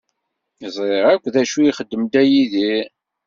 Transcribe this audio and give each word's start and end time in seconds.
Ẓriɣ 0.75 1.05
akk 1.13 1.25
d 1.33 1.35
acu 1.41 1.57
i 1.61 1.67
ixeddem 1.69 2.03
Dda 2.05 2.23
Yidir. 2.25 2.85